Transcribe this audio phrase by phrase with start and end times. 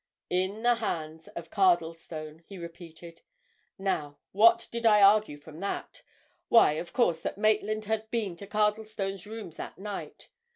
[0.31, 3.21] "In the hands of Cardlestone," he repeated.
[3.77, 6.01] "Now, what did I argue from that?
[6.49, 10.29] Why, of course, that Maitland had been to Cardlestone's rooms that night.